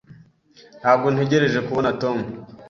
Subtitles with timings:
[0.81, 2.17] Ntabwo ntegereje kubona Tom.